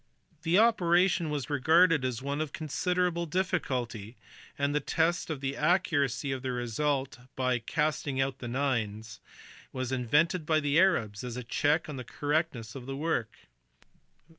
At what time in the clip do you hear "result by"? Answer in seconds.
6.51-7.59